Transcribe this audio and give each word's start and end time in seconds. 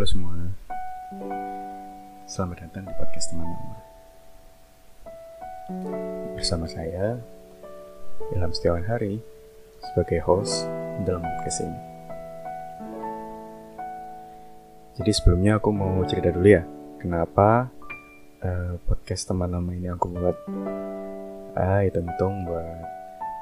Halo 0.00 0.16
semua. 0.16 0.32
Selamat 2.24 2.64
datang 2.64 2.88
di 2.88 2.94
podcast 2.96 3.36
teman 3.36 3.44
lama. 3.44 3.78
Bersama 6.40 6.64
saya 6.64 7.20
Ilham 8.32 8.48
Setiawan 8.48 8.88
Hari 8.88 9.20
Sebagai 9.84 10.24
host 10.24 10.64
dalam 11.04 11.20
podcast 11.20 11.68
ini. 11.68 11.80
Jadi 14.96 15.10
sebelumnya 15.12 15.60
aku 15.60 15.68
mau 15.68 16.00
cerita 16.08 16.32
dulu 16.32 16.48
ya 16.48 16.64
Kenapa 16.96 17.68
uh, 18.40 18.80
podcast 18.88 19.28
teman 19.28 19.52
lama 19.52 19.68
ini 19.76 19.92
aku 19.92 20.16
buat. 20.16 20.36
Ah, 21.60 21.84
hitung-hitung 21.84 22.48
buat 22.48 22.88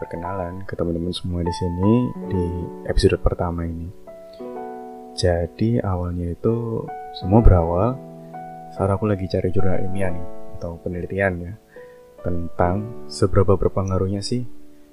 perkenalan 0.03 0.67
ke 0.67 0.75
teman-teman 0.75 1.15
semua 1.15 1.47
di 1.47 1.55
sini 1.55 1.95
di 2.35 2.43
episode 2.91 3.15
pertama 3.23 3.63
ini. 3.63 4.08
Jadi 5.19 5.83
awalnya 5.83 6.31
itu 6.31 6.87
semua 7.19 7.43
berawal 7.43 7.99
saat 8.71 8.87
aku 8.87 9.11
lagi 9.11 9.27
cari 9.27 9.51
jurnal 9.51 9.83
ilmiah 9.83 10.15
nih 10.15 10.27
atau 10.55 10.79
penelitian 10.79 11.35
ya 11.43 11.53
tentang 12.23 13.07
seberapa 13.11 13.59
berpengaruhnya 13.59 14.23
sih 14.23 14.47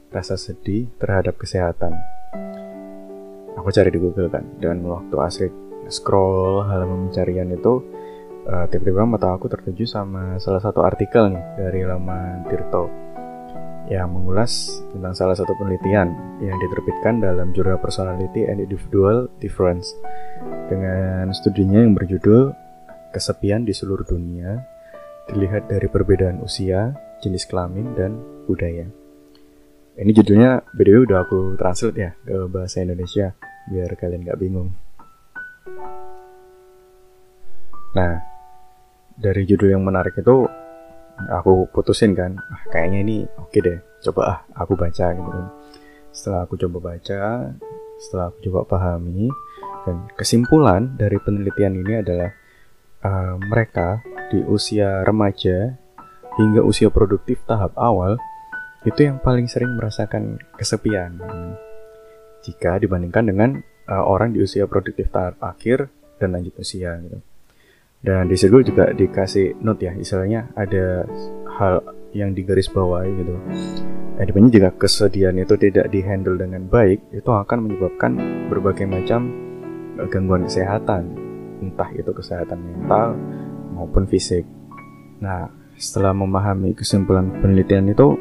rasa 0.10 0.34
sedih 0.34 0.90
terhadap 0.98 1.38
kesehatan. 1.38 1.94
Aku 3.54 3.70
cari 3.70 3.94
di 3.94 4.02
Google 4.02 4.34
kan 4.34 4.50
dan 4.58 4.82
waktu 4.90 5.14
asik 5.14 5.54
scroll 5.94 6.66
halaman 6.66 7.14
pencarian 7.14 7.54
itu 7.54 7.86
uh, 8.50 8.66
tiba-tiba 8.66 9.06
mata 9.06 9.30
aku 9.30 9.46
tertuju 9.46 9.86
sama 9.86 10.42
salah 10.42 10.58
satu 10.58 10.82
artikel 10.82 11.30
nih 11.30 11.46
dari 11.54 11.86
laman 11.86 12.50
Tirto 12.50 13.05
yang 13.86 14.10
mengulas 14.10 14.82
tentang 14.94 15.14
salah 15.14 15.38
satu 15.38 15.54
penelitian 15.62 16.10
yang 16.42 16.58
diterbitkan 16.58 17.22
dalam 17.22 17.54
jurnal 17.54 17.78
Personality 17.78 18.50
and 18.50 18.58
Individual 18.58 19.30
Difference 19.38 19.94
dengan 20.70 21.30
studinya 21.34 21.86
yang 21.86 21.94
berjudul 21.94 22.54
Kesepian 23.14 23.64
di 23.64 23.72
seluruh 23.72 24.04
dunia 24.04 24.60
dilihat 25.32 25.72
dari 25.72 25.88
perbedaan 25.88 26.44
usia, 26.44 26.92
jenis 27.24 27.48
kelamin, 27.48 27.96
dan 27.96 28.20
budaya. 28.44 28.86
Ini 29.96 30.12
judulnya 30.12 30.60
BDW 30.76 31.08
udah 31.08 31.24
aku 31.24 31.56
translate 31.56 31.96
ya 31.96 32.12
ke 32.28 32.52
bahasa 32.52 32.84
Indonesia 32.84 33.32
biar 33.72 33.96
kalian 33.96 34.28
gak 34.28 34.40
bingung. 34.44 34.76
Nah, 37.96 38.20
dari 39.16 39.48
judul 39.48 39.72
yang 39.72 39.88
menarik 39.88 40.20
itu 40.20 40.65
aku 41.32 41.70
putusin 41.72 42.14
kan 42.14 42.36
ah, 42.38 42.62
kayaknya 42.70 43.00
ini 43.02 43.18
oke 43.40 43.52
okay 43.52 43.62
deh 43.64 43.80
coba 44.10 44.22
ah 44.28 44.40
aku 44.60 44.74
baca 44.76 45.06
gitu 45.16 45.30
kan 45.30 45.48
setelah 46.12 46.40
aku 46.48 46.56
coba 46.60 46.78
baca 46.94 47.22
setelah 48.00 48.26
aku 48.32 48.38
coba 48.52 48.60
pahami 48.68 49.32
dan 49.88 50.10
kesimpulan 50.18 50.96
dari 50.98 51.18
penelitian 51.22 51.78
ini 51.78 51.94
adalah 52.02 52.30
uh, 53.06 53.36
mereka 53.38 54.02
di 54.34 54.42
usia 54.44 55.06
remaja 55.06 55.78
hingga 56.36 56.62
usia 56.66 56.92
produktif 56.92 57.40
tahap 57.48 57.72
awal 57.78 58.18
itu 58.84 59.08
yang 59.08 59.18
paling 59.22 59.50
sering 59.50 59.74
merasakan 59.78 60.38
kesepian 60.58 61.18
jika 62.46 62.78
dibandingkan 62.78 63.26
dengan 63.26 63.50
uh, 63.90 64.06
orang 64.06 64.34
di 64.36 64.44
usia 64.44 64.70
produktif 64.70 65.10
tahap 65.10 65.38
akhir 65.42 65.90
dan 66.22 66.38
lanjut 66.38 66.54
usia 66.62 66.98
gitu. 67.02 67.18
Dan 68.06 68.30
di 68.30 68.38
situ 68.38 68.62
juga 68.62 68.94
dikasih 68.94 69.58
note 69.66 69.90
ya, 69.90 69.98
istilahnya 69.98 70.54
ada 70.54 71.10
hal 71.58 71.82
yang 72.14 72.38
digaris 72.38 72.70
bawahi 72.70 73.10
gitu. 73.18 73.34
Adanya 74.22 74.50
jika 74.54 74.70
kesedihan 74.78 75.34
itu 75.42 75.58
tidak 75.58 75.90
dihandle 75.90 76.38
dengan 76.38 76.70
baik, 76.70 77.02
itu 77.12 77.26
akan 77.26 77.66
menyebabkan 77.66 78.12
berbagai 78.48 78.86
macam 78.86 79.34
eh, 79.98 80.06
gangguan 80.06 80.46
kesehatan, 80.46 81.18
entah 81.66 81.90
itu 81.98 82.14
kesehatan 82.14 82.62
mental 82.62 83.18
maupun 83.74 84.06
fisik. 84.06 84.46
Nah, 85.20 85.50
setelah 85.76 86.14
memahami 86.14 86.78
kesimpulan 86.78 87.42
penelitian 87.42 87.90
itu, 87.90 88.14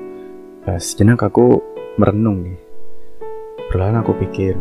eh, 0.65 0.81
sejenak 0.81 1.29
aku 1.29 1.61
merenung 2.01 2.41
nih. 2.41 2.59
Perlahan 3.69 4.01
aku 4.01 4.17
pikir, 4.17 4.57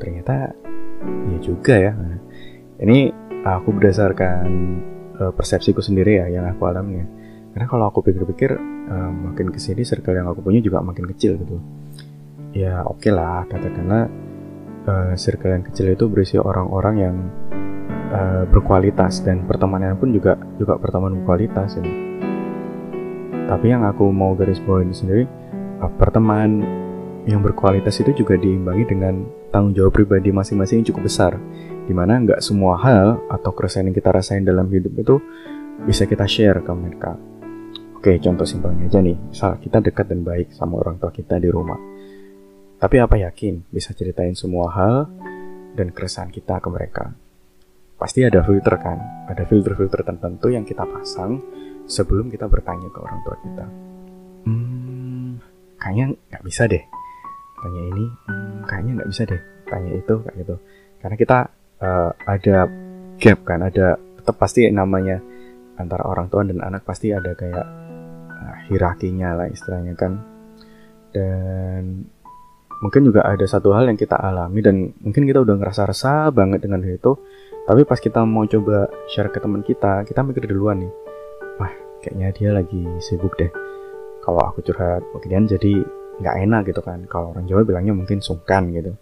ternyata 0.00 0.56
ya 1.04 1.38
juga 1.44 1.74
ya. 1.76 1.92
Nah, 1.92 2.18
ini 2.82 3.25
aku 3.46 3.70
berdasarkan 3.70 4.46
uh, 5.22 5.32
persepsiku 5.36 5.78
sendiri 5.78 6.18
ya 6.18 6.26
yang 6.26 6.50
aku 6.50 6.66
alami 6.66 6.98
ya. 6.98 7.06
Karena 7.54 7.66
kalau 7.70 7.84
aku 7.88 8.04
pikir-pikir 8.04 8.58
uh, 8.90 9.10
makin 9.12 9.54
ke 9.54 9.62
sini 9.62 9.86
circle 9.86 10.18
yang 10.18 10.26
aku 10.26 10.42
punya 10.42 10.58
juga 10.58 10.82
makin 10.82 11.06
kecil 11.14 11.38
gitu. 11.38 11.56
Ya 12.56 12.82
oke 12.82 13.06
okay 13.06 13.12
lah 13.14 13.46
katakanlah 13.46 14.10
uh, 14.86 15.12
circle 15.14 15.52
yang 15.52 15.64
kecil 15.66 15.92
itu 15.92 16.04
berisi 16.08 16.36
orang-orang 16.40 16.94
yang 16.96 17.16
uh, 18.10 18.44
berkualitas 18.48 19.22
dan 19.22 19.44
pertemanan 19.44 19.98
pun 19.98 20.14
juga 20.14 20.38
juga 20.56 20.78
pertemanan 20.78 21.22
berkualitas 21.22 21.78
ya. 21.78 21.84
tapi 23.46 23.70
yang 23.70 23.86
aku 23.86 24.10
mau 24.10 24.34
garis 24.34 24.58
bawahi 24.62 24.90
sendiri 24.90 25.24
uh, 25.82 25.90
pertemanan 25.98 26.62
yang 27.26 27.42
berkualitas 27.42 27.98
itu 27.98 28.22
juga 28.22 28.38
diimbangi 28.38 28.84
dengan 28.86 29.26
tanggung 29.50 29.74
jawab 29.74 29.98
pribadi 29.98 30.30
masing-masing 30.30 30.82
yang 30.82 30.88
cukup 30.94 31.10
besar 31.10 31.32
di 31.86 31.94
mana 31.94 32.18
nggak 32.18 32.42
semua 32.42 32.76
hal 32.82 33.22
atau 33.30 33.50
keresahan 33.54 33.88
yang 33.88 33.96
kita 33.96 34.10
rasain 34.10 34.42
dalam 34.42 34.66
hidup 34.66 34.92
itu 34.98 35.16
bisa 35.86 36.04
kita 36.04 36.26
share 36.26 36.60
ke 36.66 36.72
mereka. 36.74 37.14
Oke, 37.96 38.18
contoh 38.22 38.46
simpelnya 38.46 38.86
aja 38.86 39.00
nih, 39.02 39.16
misal 39.18 39.58
kita 39.62 39.78
dekat 39.82 40.06
dan 40.10 40.22
baik 40.26 40.54
sama 40.54 40.78
orang 40.82 40.98
tua 40.98 41.10
kita 41.14 41.38
di 41.38 41.50
rumah. 41.50 41.78
Tapi 42.76 42.96
apa 43.00 43.16
yakin 43.16 43.72
bisa 43.72 43.96
ceritain 43.96 44.36
semua 44.36 44.68
hal 44.74 45.08
dan 45.74 45.90
keresahan 45.90 46.28
kita 46.28 46.60
ke 46.60 46.68
mereka? 46.68 47.14
Pasti 47.96 48.20
ada 48.20 48.44
filter 48.44 48.76
kan, 48.76 48.98
ada 49.26 49.48
filter-filter 49.48 50.04
tertentu 50.04 50.52
yang 50.52 50.68
kita 50.68 50.84
pasang 50.84 51.40
sebelum 51.88 52.28
kita 52.28 52.44
bertanya 52.44 52.92
ke 52.92 52.98
orang 53.00 53.20
tua 53.24 53.36
kita. 53.40 53.66
Hmm, 54.44 55.40
kayaknya 55.80 56.12
nggak 56.28 56.44
bisa 56.44 56.68
deh. 56.68 56.84
Tanya 57.56 57.82
ini, 57.88 58.04
hmm, 58.28 58.58
kayaknya 58.68 58.92
nggak 59.00 59.10
bisa 59.10 59.22
deh. 59.24 59.42
Tanya 59.66 59.90
itu 59.96 60.14
kayak 60.20 60.36
gitu. 60.44 60.54
Karena 61.00 61.16
kita 61.16 61.38
uh, 61.80 62.10
ada 62.24 62.68
gap 63.16 63.38
kan 63.44 63.64
ada 63.64 63.96
tetap 63.96 64.36
pasti 64.36 64.68
namanya 64.68 65.20
antara 65.76 66.08
orang 66.08 66.28
tua 66.32 66.44
dan 66.44 66.60
anak 66.64 66.84
pasti 66.84 67.12
ada 67.12 67.36
kayak 67.36 67.66
uh, 68.32 68.56
hierarkinya 68.68 69.36
lah 69.36 69.46
istilahnya 69.48 69.94
kan. 69.96 70.12
Dan 71.12 72.04
mungkin 72.80 73.08
juga 73.08 73.24
ada 73.24 73.44
satu 73.48 73.72
hal 73.72 73.88
yang 73.88 73.96
kita 73.96 74.20
alami 74.20 74.60
dan 74.60 74.92
mungkin 75.00 75.24
kita 75.24 75.40
udah 75.40 75.56
ngerasa 75.56 75.88
resah 75.88 76.28
banget 76.28 76.68
dengan 76.68 76.84
hal 76.84 77.00
itu 77.00 77.16
tapi 77.64 77.88
pas 77.88 77.96
kita 77.96 78.20
mau 78.28 78.44
coba 78.44 78.84
share 79.08 79.32
ke 79.32 79.40
teman 79.40 79.64
kita 79.64 80.04
kita 80.04 80.20
mikir 80.20 80.44
duluan 80.44 80.84
nih 80.84 80.92
wah 81.56 81.72
kayaknya 82.04 82.28
dia 82.36 82.50
lagi 82.52 82.84
sibuk 83.00 83.32
deh. 83.40 83.48
Kalau 84.20 84.42
aku 84.42 84.60
curhat 84.60 85.06
kemudian 85.14 85.48
jadi 85.48 85.80
nggak 86.20 86.36
enak 86.46 86.62
gitu 86.68 86.82
kan. 86.84 87.06
Kalau 87.08 87.32
orang 87.32 87.48
Jawa 87.48 87.62
bilangnya 87.64 87.94
mungkin 87.96 88.20
sungkan 88.20 88.74
gitu 88.74 88.92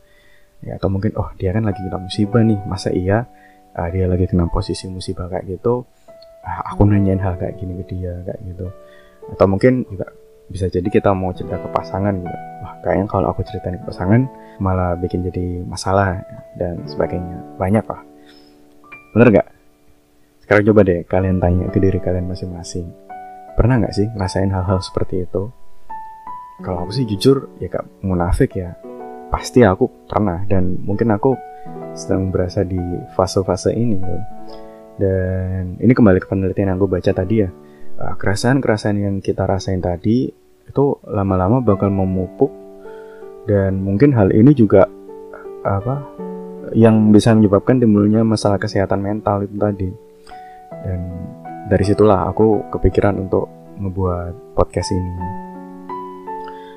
ya 0.65 0.81
atau 0.81 0.89
mungkin 0.89 1.13
oh 1.21 1.29
dia 1.37 1.53
kan 1.53 1.69
lagi 1.69 1.85
kena 1.85 2.01
musibah 2.01 2.41
nih 2.41 2.61
masa 2.65 2.89
iya 2.91 3.29
uh, 3.77 3.89
dia 3.93 4.09
lagi 4.09 4.25
kena 4.25 4.49
posisi 4.49 4.89
musibah 4.89 5.29
kayak 5.29 5.45
gitu 5.61 5.85
uh, 6.45 6.61
aku 6.73 6.89
nanyain 6.89 7.21
hal 7.21 7.37
kayak 7.37 7.57
gini 7.61 7.81
ke 7.83 7.97
dia 7.97 8.13
kayak 8.25 8.41
gitu. 8.45 8.67
Atau 9.33 9.47
mungkin 9.49 9.89
juga 9.89 10.09
bisa 10.45 10.69
jadi 10.69 10.85
kita 10.85 11.17
mau 11.17 11.33
cerita 11.33 11.57
ke 11.57 11.69
pasangan 11.73 12.13
gitu. 12.21 12.39
Wah 12.65 12.75
kayaknya 12.85 13.07
kalau 13.09 13.27
aku 13.33 13.41
ceritain 13.49 13.81
ke 13.81 13.85
pasangan 13.89 14.29
malah 14.61 14.97
bikin 15.01 15.25
jadi 15.25 15.65
masalah 15.65 16.21
dan 16.61 16.85
sebagainya. 16.85 17.41
Banyak 17.57 17.85
lah 17.89 18.01
bener 19.17 19.29
nggak? 19.31 19.49
Sekarang 20.45 20.63
coba 20.69 20.81
deh 20.85 21.01
kalian 21.09 21.41
tanya 21.41 21.71
ke 21.73 21.79
diri 21.81 21.97
kalian 22.03 22.29
masing-masing. 22.29 22.91
Pernah 23.55 23.81
nggak 23.81 23.94
sih 23.94 24.06
ngerasain 24.12 24.50
hal-hal 24.53 24.83
seperti 24.83 25.25
itu? 25.25 25.49
Kalau 26.61 26.87
aku 26.87 26.93
sih 26.93 27.06
jujur 27.09 27.50
ya 27.59 27.67
kak 27.67 27.87
munafik 28.06 28.55
ya 28.55 28.79
pasti 29.35 29.67
aku 29.67 30.07
pernah 30.07 30.47
dan 30.47 30.79
mungkin 30.87 31.11
aku 31.11 31.35
sedang 31.99 32.31
berasa 32.31 32.63
di 32.63 32.79
fase-fase 33.19 33.75
ini 33.75 33.99
gitu. 33.99 34.19
Dan 34.95 35.75
ini 35.83 35.91
kembali 35.91 36.23
ke 36.23 36.31
penelitian 36.31 36.71
yang 36.71 36.79
gue 36.79 36.87
baca 36.87 37.11
tadi 37.11 37.43
ya. 37.43 37.51
Eh, 37.99 38.15
keresahan-keresahan 38.15 38.95
yang 38.95 39.19
kita 39.19 39.43
rasain 39.43 39.83
tadi 39.83 40.31
itu 40.65 40.85
lama-lama 41.11 41.59
bakal 41.59 41.91
memupuk 41.91 42.55
dan 43.51 43.83
mungkin 43.83 44.15
hal 44.15 44.31
ini 44.31 44.55
juga 44.55 44.87
apa 45.67 46.07
yang 46.79 47.11
bisa 47.11 47.35
menyebabkan 47.35 47.83
timbulnya 47.83 48.23
masalah 48.23 48.63
kesehatan 48.63 49.03
mental 49.03 49.43
itu 49.43 49.59
tadi. 49.59 49.91
Dan 50.87 51.01
dari 51.67 51.83
situlah 51.83 52.31
aku 52.31 52.71
kepikiran 52.71 53.19
untuk 53.19 53.51
ngebuat 53.83 54.55
podcast 54.55 54.95
ini. 54.95 55.13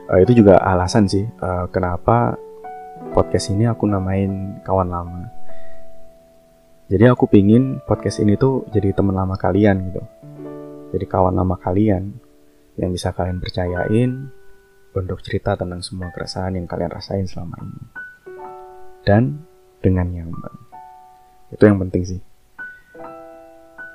Uh, 0.08 0.24
itu 0.24 0.42
juga 0.42 0.58
alasan 0.64 1.06
sih 1.06 1.28
uh, 1.44 1.68
kenapa 1.68 2.40
podcast 3.18 3.50
ini 3.50 3.66
aku 3.66 3.90
namain 3.90 4.62
kawan 4.62 4.94
lama. 4.94 5.26
Jadi 6.86 7.10
aku 7.10 7.26
pingin 7.26 7.82
podcast 7.82 8.22
ini 8.22 8.38
tuh 8.38 8.70
jadi 8.70 8.94
teman 8.94 9.18
lama 9.18 9.34
kalian 9.34 9.90
gitu. 9.90 10.06
Jadi 10.94 11.06
kawan 11.10 11.34
lama 11.34 11.58
kalian 11.58 12.14
yang 12.78 12.94
bisa 12.94 13.10
kalian 13.18 13.42
percayain 13.42 14.30
untuk 14.94 15.18
cerita 15.26 15.58
tentang 15.58 15.82
semua 15.82 16.14
keresahan 16.14 16.62
yang 16.62 16.70
kalian 16.70 16.94
rasain 16.94 17.26
selama 17.26 17.58
ini. 17.58 17.82
Dan 19.02 19.42
dengan 19.82 20.08
nyaman. 20.14 20.54
itu 21.48 21.64
yang 21.64 21.80
penting 21.80 22.04
sih 22.04 22.20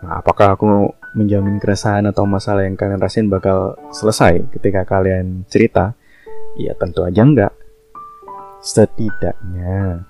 nah 0.00 0.24
apakah 0.24 0.56
aku 0.56 0.64
menjamin 1.12 1.60
keresahan 1.60 2.08
atau 2.08 2.24
masalah 2.24 2.64
yang 2.64 2.80
kalian 2.80 2.96
rasain 2.96 3.28
bakal 3.28 3.76
selesai 3.92 4.40
ketika 4.56 4.88
kalian 4.88 5.44
cerita 5.52 5.92
ya 6.56 6.72
tentu 6.80 7.04
aja 7.04 7.20
enggak 7.20 7.52
setidaknya 8.62 10.06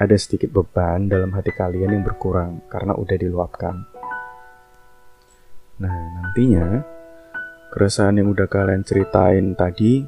ada 0.00 0.16
sedikit 0.16 0.56
beban 0.56 1.04
dalam 1.04 1.36
hati 1.36 1.52
kalian 1.52 2.00
yang 2.00 2.04
berkurang 2.06 2.64
karena 2.72 2.96
udah 2.96 3.16
diluapkan. 3.20 3.84
Nah, 5.84 5.96
nantinya 6.16 6.80
keresahan 7.68 8.16
yang 8.16 8.32
udah 8.32 8.48
kalian 8.48 8.88
ceritain 8.88 9.52
tadi 9.52 10.00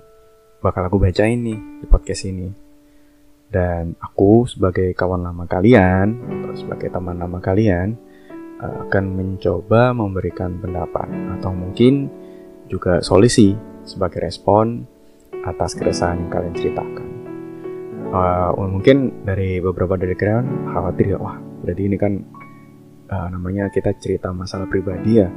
bakal 0.64 0.88
aku 0.88 0.96
bacain 1.04 1.36
nih 1.44 1.84
di 1.84 1.86
podcast 1.86 2.24
ini. 2.24 2.48
Dan 3.50 3.98
aku 3.98 4.46
sebagai 4.46 4.94
kawan 4.94 5.26
lama 5.26 5.44
kalian, 5.44 6.22
atau 6.22 6.54
sebagai 6.54 6.86
teman 6.86 7.18
lama 7.18 7.42
kalian, 7.42 7.98
eh, 8.62 8.76
akan 8.86 9.04
mencoba 9.10 9.90
memberikan 9.90 10.54
pendapat 10.62 11.10
atau 11.36 11.50
mungkin 11.50 12.06
juga 12.70 13.02
solusi 13.02 13.58
sebagai 13.82 14.22
respon 14.22 14.86
atas 15.42 15.74
keresahan 15.74 16.22
yang 16.22 16.30
kalian 16.30 16.54
ceritakan 16.54 17.09
uh, 18.10 18.50
mungkin 18.56 19.24
dari 19.24 19.62
beberapa 19.62 19.94
dari 19.96 20.14
kalian 20.14 20.70
khawatir 20.74 21.16
ya 21.16 21.18
wah 21.18 21.36
berarti 21.62 21.82
ini 21.86 21.96
kan 21.96 22.12
uh, 23.10 23.28
namanya 23.28 23.68
kita 23.68 23.94
cerita 23.98 24.30
masalah 24.30 24.70
pribadi 24.70 25.20
ya. 25.20 25.28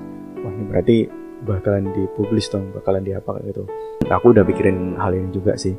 Wah 0.44 0.52
ini 0.52 0.64
berarti 0.70 0.98
bakalan 1.44 1.92
dipublis 1.92 2.48
dong 2.48 2.72
bakalan 2.72 3.04
diapa 3.04 3.42
gitu. 3.44 3.68
Aku 4.08 4.32
udah 4.32 4.46
pikirin 4.48 4.96
hal 4.96 5.12
ini 5.16 5.30
juga 5.34 5.60
sih. 5.60 5.76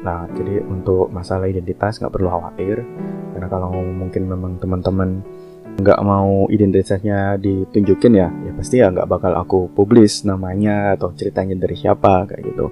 Nah 0.00 0.28
jadi 0.32 0.62
untuk 0.64 1.08
masalah 1.12 1.50
identitas 1.50 2.00
nggak 2.00 2.12
perlu 2.12 2.28
khawatir 2.28 2.84
karena 3.36 3.46
kalau 3.52 3.68
mungkin 3.84 4.22
memang 4.28 4.56
teman-teman 4.56 5.20
nggak 5.76 6.00
mau 6.00 6.48
identitasnya 6.48 7.36
ditunjukin 7.36 8.16
ya 8.16 8.32
ya 8.32 8.52
pasti 8.56 8.80
ya 8.80 8.88
nggak 8.88 9.08
bakal 9.12 9.36
aku 9.36 9.68
publis 9.76 10.24
namanya 10.24 10.96
atau 10.96 11.12
ceritanya 11.12 11.52
dari 11.60 11.76
siapa 11.76 12.24
kayak 12.24 12.42
gitu. 12.48 12.66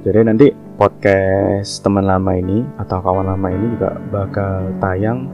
Jadi 0.00 0.18
nanti 0.26 0.46
podcast 0.80 1.84
teman 1.84 2.08
lama 2.08 2.32
ini 2.40 2.64
atau 2.80 3.04
kawan 3.04 3.28
lama 3.28 3.52
ini 3.52 3.76
juga 3.76 4.00
bakal 4.08 4.72
tayang 4.80 5.28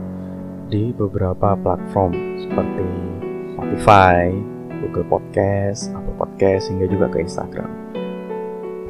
di 0.67 0.91
beberapa 0.91 1.55
platform 1.55 2.11
seperti 2.35 2.87
Spotify, 3.55 4.35
Google 4.83 5.07
Podcast, 5.07 5.95
Apple 5.95 6.19
Podcast, 6.19 6.67
hingga 6.67 6.91
juga 6.91 7.07
ke 7.07 7.23
Instagram. 7.23 7.71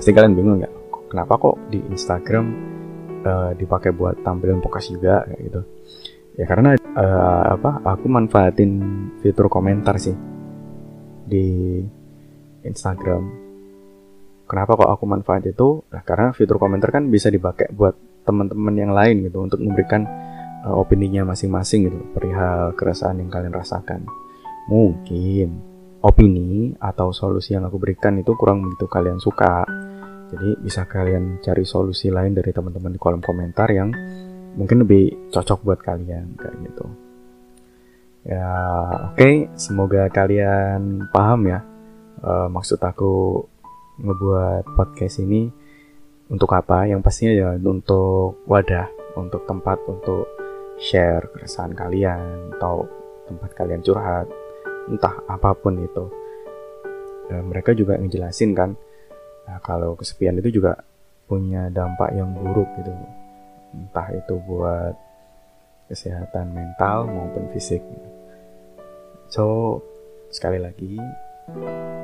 Pasti 0.01 0.09
kalian 0.09 0.33
bingung 0.33 0.57
nggak? 0.57 0.73
Kenapa 1.13 1.37
kok 1.37 1.61
di 1.69 1.77
Instagram 1.93 2.45
uh, 3.21 3.53
dipakai 3.53 3.93
buat 3.93 4.17
tampilan 4.25 4.57
podcast 4.57 4.89
juga 4.89 5.29
kayak 5.29 5.41
gitu? 5.45 5.61
Ya 6.41 6.49
karena 6.49 6.73
uh, 6.97 7.53
apa? 7.53 7.85
Aku 7.85 8.09
manfaatin 8.09 8.81
fitur 9.21 9.45
komentar 9.45 10.01
sih 10.01 10.17
di 11.29 11.85
Instagram 12.65 13.46
Kenapa 14.47 14.79
kok 14.79 14.87
aku 14.87 15.03
manfaat 15.03 15.43
itu? 15.43 15.83
Nah, 15.91 16.01
karena 16.07 16.31
fitur 16.31 16.55
komentar 16.55 16.87
kan 16.89 17.11
bisa 17.11 17.27
dipakai 17.27 17.67
buat 17.75 18.23
teman-teman 18.23 18.75
yang 18.75 18.91
lain 18.95 19.27
gitu 19.27 19.43
untuk 19.43 19.59
memberikan 19.59 20.07
uh, 20.63 20.75
opininya 20.75 21.27
masing-masing 21.27 21.91
gitu 21.91 21.99
perihal 22.15 22.71
keresahan 22.79 23.19
yang 23.19 23.27
kalian 23.27 23.51
rasakan. 23.51 24.07
Mungkin 24.71 25.49
opini 25.99 26.71
atau 26.79 27.11
solusi 27.11 27.59
yang 27.59 27.67
aku 27.67 27.75
berikan 27.75 28.15
itu 28.15 28.35
kurang 28.39 28.63
begitu 28.63 28.87
kalian 28.87 29.19
suka. 29.19 29.67
Jadi 30.27 30.59
bisa 30.59 30.83
kalian 30.87 31.39
cari 31.39 31.63
solusi 31.63 32.11
lain 32.11 32.35
dari 32.35 32.51
teman-teman 32.51 32.91
di 32.91 32.99
kolom 32.99 33.23
komentar 33.23 33.67
yang 33.71 33.91
mungkin 34.55 34.83
lebih 34.83 35.31
cocok 35.31 35.59
buat 35.63 35.79
kalian 35.79 36.35
kayak 36.35 36.55
gitu. 36.67 36.85
Ya, 38.27 38.51
oke, 39.11 39.23
okay. 39.23 39.47
semoga 39.55 40.11
kalian 40.11 41.07
paham 41.15 41.47
ya 41.47 41.63
uh, 42.23 42.47
maksud 42.49 42.81
aku 42.81 43.45
ngebuat 43.97 44.77
podcast 44.77 45.21
ini 45.21 45.49
untuk 46.29 46.53
apa? 46.53 46.85
Yang 46.85 47.01
pastinya 47.01 47.33
ya 47.33 47.49
untuk 47.57 48.41
wadah, 48.45 48.87
untuk 49.17 49.43
tempat 49.49 49.81
untuk 49.89 50.29
share 50.77 51.25
keresahan 51.33 51.73
kalian 51.73 52.53
atau 52.57 52.85
tempat 53.25 53.49
kalian 53.57 53.81
curhat, 53.81 54.29
entah 54.87 55.15
apa 55.25 55.51
pun 55.57 55.81
itu. 55.81 56.05
Dan 57.27 57.51
mereka 57.51 57.75
juga 57.75 57.99
ngejelasin 57.99 58.55
kan, 58.55 58.71
nah, 59.49 59.59
kalau 59.59 59.99
kesepian 59.99 60.39
itu 60.39 60.63
juga 60.63 60.79
punya 61.27 61.67
dampak 61.67 62.15
yang 62.15 62.31
buruk 62.39 62.71
gitu, 62.79 62.93
entah 63.75 64.07
itu 64.15 64.39
buat 64.47 64.95
kesehatan 65.91 66.55
mental 66.55 67.07
maupun 67.11 67.51
fisik. 67.51 67.83
So 69.27 69.79
sekali 70.31 70.59
lagi 70.59 70.95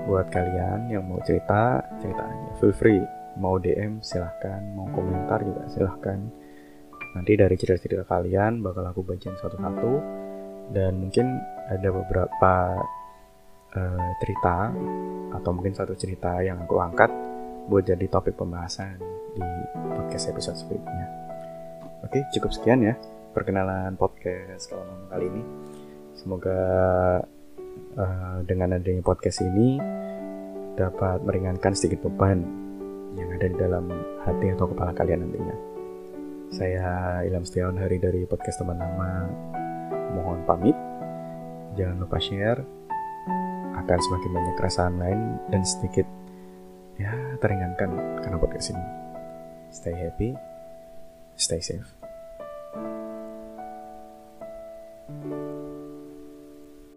buat 0.07 0.28
kalian 0.31 0.92
yang 0.92 1.04
mau 1.07 1.19
cerita 1.24 1.84
cerita 2.00 2.24
aja 2.24 2.50
feel 2.60 2.75
free. 2.75 3.04
Mau 3.34 3.57
DM 3.57 4.00
silahkan. 4.06 4.62
Mau 4.78 4.88
komentar 4.94 5.42
juga 5.42 5.66
silahkan. 5.68 6.22
Nanti 7.18 7.34
dari 7.34 7.56
cerita-cerita 7.57 8.06
kalian 8.06 8.62
bakal 8.62 8.86
aku 8.86 9.01
bacain 9.01 9.36
satu-satu. 9.38 9.94
Dan 10.72 11.01
mungkin 11.01 11.28
ada 11.68 11.90
beberapa 11.92 12.54
uh, 13.74 14.10
cerita 14.22 14.72
atau 15.34 15.51
mungkin 15.51 15.74
satu 15.74 15.98
cerita 15.98 16.39
yang 16.46 16.62
aku 16.62 16.78
angkat 16.78 17.10
buat 17.68 17.84
jadi 17.84 18.06
topik 18.12 18.38
pembahasan 18.38 19.00
di 19.34 19.44
podcast 19.98 20.30
episode 20.30 20.57
selanjutnya. 20.62 21.07
Oke 22.06 22.19
cukup 22.38 22.51
sekian 22.54 22.86
ya 22.86 22.94
perkenalan 23.34 23.98
podcast 23.98 24.69
kalau 24.69 24.86
kali 25.10 25.25
ini. 25.25 25.44
Semoga 26.13 26.60
uh, 27.98 28.42
dengan 28.46 28.78
adanya 28.78 29.04
podcast 29.06 29.44
ini 29.46 29.78
dapat 30.74 31.22
meringankan 31.22 31.78
sedikit 31.78 32.10
beban 32.10 32.42
yang 33.14 33.30
ada 33.38 33.46
di 33.46 33.58
dalam 33.58 33.86
hati 34.25 34.54
atau 34.54 34.66
kepala 34.70 34.92
kalian 34.98 35.30
nantinya. 35.30 35.56
Saya 36.54 37.22
Ilham 37.25 37.46
Setiawan 37.46 37.78
hari 37.78 37.98
dari 37.98 38.25
podcast 38.30 38.62
teman 38.62 38.78
nama 38.78 39.25
mohon 40.14 40.46
pamit. 40.46 40.78
Jangan 41.74 41.98
lupa 42.06 42.22
share 42.22 42.62
akan 43.74 44.00
semakin 44.00 44.32
banyak 44.32 44.56
keresahan 44.62 44.96
lain 45.01 45.20
dan 45.50 45.62
sedikit 45.65 46.06
ya 47.01 47.13
teringankan 47.42 48.22
karena 48.22 48.38
podcast 48.38 48.74
ini. 48.74 48.86
Stay 49.74 49.96
happy, 49.98 50.38
stay 51.34 51.58
safe. 51.58 52.02